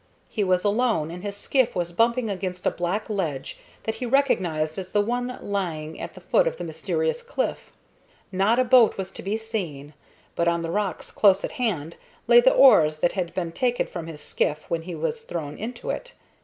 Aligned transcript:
He 0.31 0.43
was 0.43 0.63
alone, 0.63 1.11
and 1.11 1.21
his 1.21 1.37
skiff 1.37 1.75
was 1.75 1.91
bumping 1.93 2.27
against 2.27 2.65
a 2.65 2.71
black 2.71 3.07
ledge 3.07 3.59
that 3.83 3.93
he 4.01 4.07
recognized 4.07 4.79
as 4.79 4.93
the 4.93 4.99
one 4.99 5.37
lying 5.43 5.99
at 5.99 6.15
the 6.15 6.19
foot 6.19 6.47
of 6.47 6.57
the 6.57 6.63
mysterious 6.63 7.21
cliff. 7.21 7.71
Not 8.31 8.57
a 8.57 8.63
boat 8.65 8.97
was 8.97 9.11
to 9.11 9.21
be 9.21 9.37
seen, 9.37 9.93
but 10.35 10.47
on 10.47 10.63
the 10.63 10.71
rocks 10.71 11.11
close 11.11 11.43
at 11.43 11.51
hand 11.51 11.97
lay 12.25 12.39
the 12.41 12.49
oars 12.51 12.97
that 12.97 13.11
had 13.11 13.35
been 13.35 13.51
taken 13.51 13.85
from 13.85 14.07
his 14.07 14.21
skiff 14.21 14.67
when 14.71 14.81
he 14.81 14.95
was 14.95 15.21
thrown 15.21 15.55
into 15.55 15.91
it. 15.91 16.13